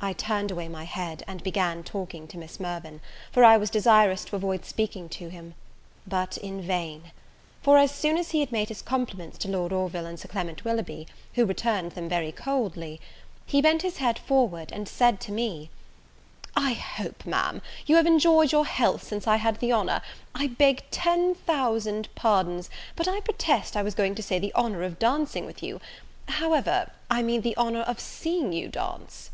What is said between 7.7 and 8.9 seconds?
as soon as he had made his